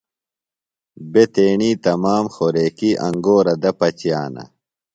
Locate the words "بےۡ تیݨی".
1.11-1.71